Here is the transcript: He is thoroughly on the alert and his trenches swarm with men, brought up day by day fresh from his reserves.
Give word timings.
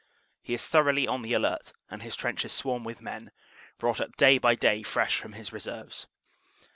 He 0.41 0.55
is 0.55 0.67
thoroughly 0.67 1.07
on 1.07 1.21
the 1.21 1.33
alert 1.33 1.73
and 1.91 2.01
his 2.01 2.15
trenches 2.15 2.51
swarm 2.53 2.83
with 2.83 3.01
men, 3.03 3.29
brought 3.77 4.01
up 4.01 4.15
day 4.17 4.39
by 4.39 4.55
day 4.55 4.81
fresh 4.81 5.19
from 5.19 5.33
his 5.33 5.53
reserves. 5.53 6.07